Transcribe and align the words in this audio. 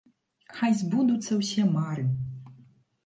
Хай 0.59 0.71
збудуцца 0.79 1.37
ўсе 1.41 1.69
мары! 1.77 2.09